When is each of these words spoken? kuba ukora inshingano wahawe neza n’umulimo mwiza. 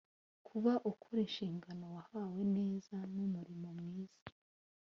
kuba 0.47 0.73
ukora 0.91 1.19
inshingano 1.25 1.83
wahawe 1.95 2.41
neza 2.57 2.95
n’umulimo 3.13 3.67
mwiza. 3.79 4.23